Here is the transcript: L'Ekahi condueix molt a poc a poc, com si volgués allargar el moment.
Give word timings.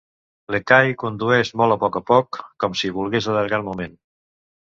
L'Ekahi 0.53 0.95
condueix 1.01 1.51
molt 1.61 1.75
a 1.75 1.77
poc 1.83 1.99
a 1.99 2.01
poc, 2.11 2.41
com 2.65 2.77
si 2.81 2.91
volgués 2.95 3.31
allargar 3.35 3.63
el 3.63 3.67
moment. 3.71 3.95